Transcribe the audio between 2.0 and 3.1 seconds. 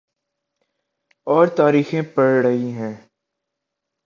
پڑ رہی ہیں۔